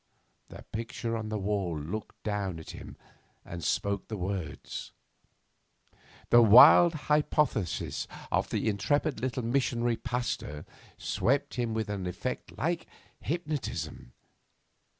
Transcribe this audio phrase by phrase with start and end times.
[0.49, 2.97] The picture on the wall looked down at him
[3.45, 4.91] and spoke the words.
[6.31, 10.65] The wild hypothesis of the intrepid little missionary pasteur
[10.97, 12.87] swept him with an effect like
[13.19, 14.13] hypnotism.